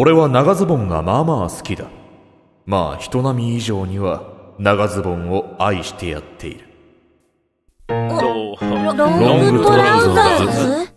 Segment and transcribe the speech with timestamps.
[0.00, 1.86] 俺は長ズボンがまあまあ好きだ。
[2.66, 4.22] まあ人並み以上には
[4.56, 6.68] 長ズボンを愛してやっている。
[7.88, 10.92] ロロングトラウザーズ？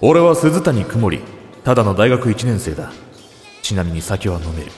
[0.00, 1.20] 俺は鈴谷くもり、
[1.62, 2.90] ただの大学1年生だ。
[3.60, 4.72] ちなみに酒は飲める。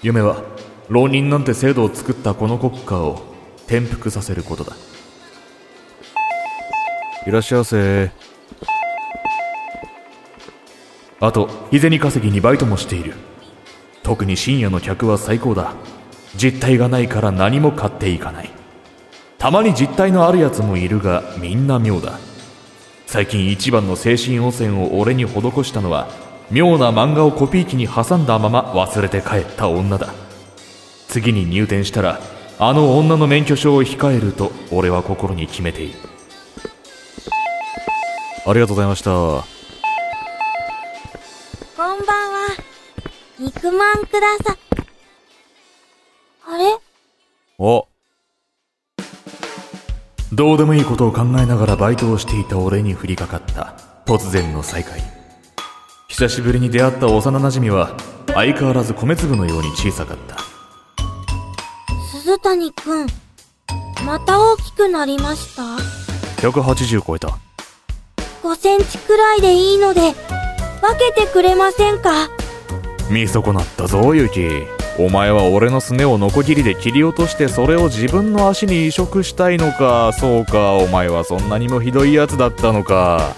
[0.00, 0.42] 夢は、
[0.88, 3.20] 浪人なんて制度を作ったこの国家を
[3.66, 4.74] 転覆させることだ。
[7.26, 8.31] いらっしゃいませ。
[11.22, 13.14] あと、日銭稼ぎにバイトもしている。
[14.02, 15.72] 特に深夜の客は最高だ。
[16.36, 18.50] 実体がないから何も買っていかない。
[19.38, 22.18] たまに実体のあるやつもいるが、みんな妙だ。
[23.12, 26.08] 最近一番の精神汚染を俺に施したのは
[26.50, 30.14] 妙な漫画をコピー機に挟んだまま忘れて帰った女だ
[31.08, 32.20] 次に入店したら
[32.58, 35.98] あの女の免許証を控えると俺は心に決めている
[38.46, 39.61] ありがとうございました
[42.02, 42.48] んばんは。
[43.38, 44.56] 肉まんくださ。
[46.44, 46.76] あれ？
[47.58, 47.86] お
[50.32, 55.00] どうでもいいことを考えながらバイトをしていた俺に降りかかった突然の再会
[56.08, 57.96] 久しぶりに出会った幼馴染は
[58.34, 60.38] 相変わらず米粒のように小さかった
[62.10, 63.06] 鈴谷くん。
[64.04, 65.62] また大きくなりました
[66.48, 67.38] ？180超えた
[68.42, 70.12] 5センチくらいでいいので、
[70.82, 72.28] 分けてくれませんか？
[73.08, 74.66] 見損なったぞユキ。
[74.98, 80.12] お前は俺のすねをノコギリで切り落としてそれを自分の足に移植したいのか？
[80.12, 83.34] そうかお前はそんなにもひどいやつだったのか。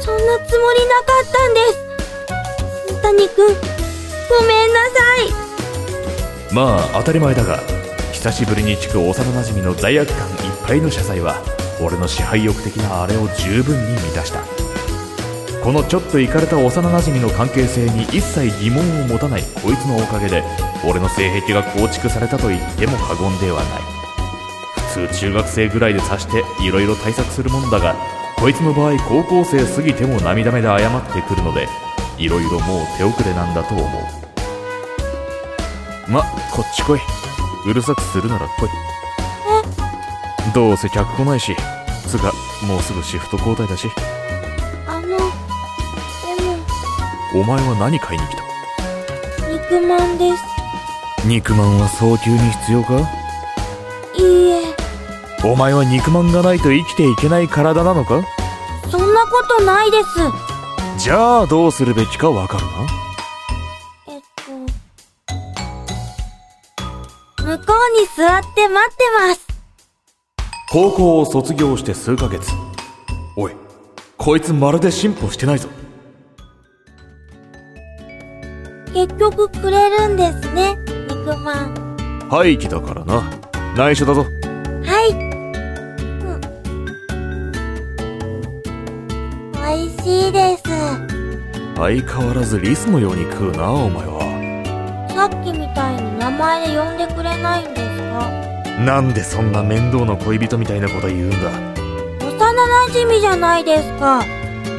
[0.00, 2.88] そんなつもりなかったんです。
[2.88, 3.52] 鈴谷くん、ご
[4.46, 4.98] めんなさ
[6.50, 6.52] い。
[6.52, 7.60] まあ当たり前だが
[8.12, 10.34] 久しぶりに聞く幼馴染の罪悪感いっ
[10.66, 11.42] ぱいの謝罪は
[11.80, 14.40] 俺の支配欲的なあれを十分に満たした
[15.62, 20.42] このちょっとイかれた幼馴染の関係性に一切疑問を持たないこいつのおかげで
[20.84, 23.82] 俺の性癖が構築されたと言っても過言ではない。
[24.92, 27.94] 普通中学生ぐらいで察して色々対策するもんだが
[28.36, 31.68] こいつの場合高校生過ぎても涙目で謝ってくるので
[32.18, 33.88] 色々もう手遅れなんだと思う。
[36.10, 36.22] ま
[36.52, 37.00] こっち来い。
[37.66, 38.68] うるさくするなら来い。
[40.52, 41.54] どうせ客来ないし
[42.08, 42.32] つうか
[42.66, 43.88] もうすぐシフト交代だし
[47.34, 48.42] お前は何買いに来た？
[49.50, 50.42] 肉まんです。
[51.26, 53.08] 肉まんは早急に必要か？
[54.18, 54.76] いいえ、
[55.42, 58.22] お前は肉まんがないと生きていけない体なのか？
[58.90, 60.08] そんなことないです。
[60.98, 62.70] じゃあどうするべきかわかるな？
[64.08, 64.52] えっと、
[67.44, 69.46] 向こうに座って待ってます。
[70.70, 72.52] 高校を卒業して数ヶ月。
[73.36, 73.52] おい
[74.18, 75.70] こいつまるで進歩してないぞ
[79.02, 81.74] 結局くれるんですね、肉まん。
[82.30, 83.28] 廃棄だからな
[83.76, 84.24] 内緒だぞ
[84.84, 85.10] はい。
[85.10, 85.14] う
[86.36, 86.40] ん。
[89.54, 90.62] 美味しいです。
[91.74, 94.20] 相変わらずリスのように食うなお前は
[95.08, 98.30] さっきみたいに名前で呼んでくれないんですか？
[98.84, 101.36] なんでそんな面倒な恋人みたいなこと言うんだ
[102.24, 102.30] 幼
[102.92, 104.24] 馴染じゃないですか。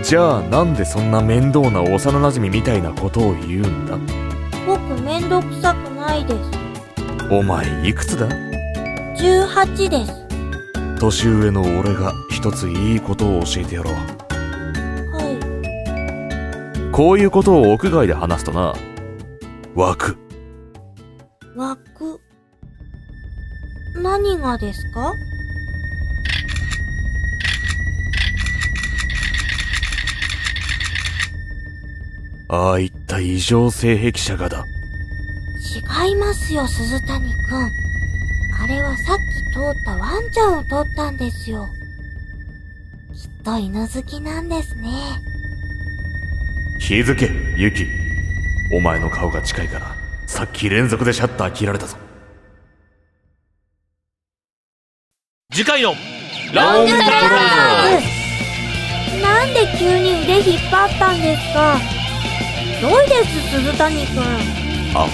[0.04, 3.98] じゃあなんでそんな面倒な幼馴染みたいなことを言うんだ？
[4.68, 6.40] 僕めんどくさくないです。
[7.32, 10.12] お前いくつだ？18です。
[11.00, 14.00] 年上の俺が一ついいことを教えてやろうは
[16.92, 18.74] こういうことを屋外で話すとな
[19.76, 20.12] 枠
[21.56, 21.58] い。
[21.58, 22.20] 枠。
[24.02, 25.14] 何がですか？
[32.56, 34.68] ああいった異常性癖者がだ
[36.06, 37.72] 違いますよ、鈴谷くん。
[38.62, 41.68] あれはさっき通ったワンちゃんを取ったんですよ。
[43.16, 44.92] きっと犬好きなんですね。
[46.80, 47.88] 気づけユキ
[48.72, 49.96] お前の顔が近いから
[50.28, 51.98] さっき連続でシャッター切られたぞ
[55.52, 55.96] 次回のロン
[56.86, 58.00] グトラ
[59.22, 62.03] なんで急に腕引っ張ったんですか？
[62.84, 64.20] どいです、鈴谷くん。
[64.94, 65.14] アホか。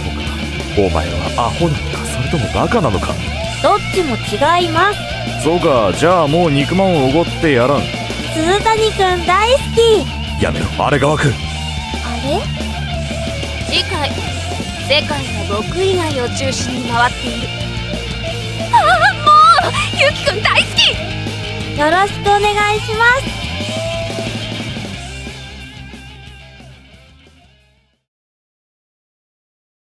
[0.76, 3.14] お前はアホなのかそれともバカなのか。
[3.62, 4.98] どっちも違います。
[5.44, 5.94] そうか。
[5.94, 7.82] じゃあもう肉まんをおごってやらん。
[8.34, 10.44] 鈴谷くん大好き。
[10.44, 10.66] やめろ。
[10.84, 11.28] あれが枠あ
[12.26, 12.42] れ？
[13.68, 14.10] 次回
[14.90, 17.48] 世界は僕以外を中心に回っている。
[18.74, 18.82] ああ
[19.62, 21.78] もうゆきくん大好き。
[21.80, 22.42] よろしくお願
[22.76, 23.29] いします。